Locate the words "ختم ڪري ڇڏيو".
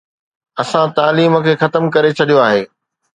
1.65-2.37